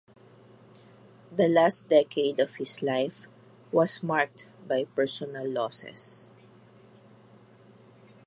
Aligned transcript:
The 1.31 1.47
last 1.47 1.87
decade 1.89 2.39
of 2.39 2.55
his 2.55 2.81
life 2.81 3.27
was 3.71 4.01
marked 4.01 4.47
by 4.67 4.85
personal 4.95 5.47
losses. 5.47 6.31